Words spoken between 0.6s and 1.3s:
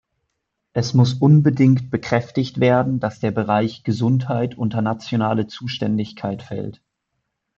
Es muss